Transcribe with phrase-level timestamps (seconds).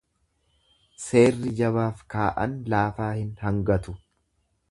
[1.03, 3.99] Seerri jabaaf kaa'an laafaa hin hangatu.